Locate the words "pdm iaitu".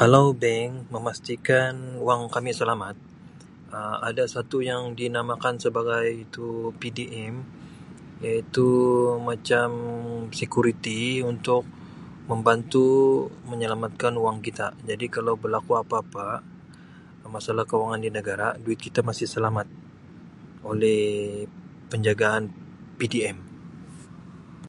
6.80-8.66